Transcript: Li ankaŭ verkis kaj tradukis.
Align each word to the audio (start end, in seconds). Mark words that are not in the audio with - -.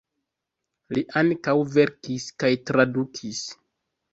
Li 0.97 1.03
ankaŭ 1.21 1.55
verkis 1.75 2.27
kaj 2.45 2.51
tradukis. 2.71 3.47